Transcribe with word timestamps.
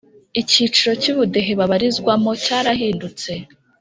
icyiciro 0.41 0.91
cyubudehe 1.01 1.51
babarizwamo 1.59 2.31
cyarahindutse 2.43 3.31